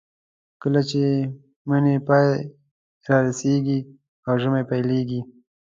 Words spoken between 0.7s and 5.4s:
چې د مني پای رارسېږي او ژمی پیلېږي.